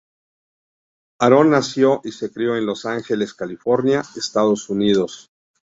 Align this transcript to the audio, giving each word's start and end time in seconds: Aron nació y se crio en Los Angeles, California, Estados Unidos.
Aron 1.19 1.51
nació 1.51 2.01
y 2.03 2.11
se 2.11 2.31
crio 2.31 2.55
en 2.55 2.65
Los 2.65 2.85
Angeles, 2.87 3.35
California, 3.35 4.01
Estados 4.15 4.67
Unidos. 4.71 5.29